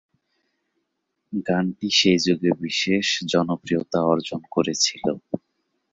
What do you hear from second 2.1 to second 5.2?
যুগে বিশেষ জনপ্রিয়তা অর্জন করেছিল।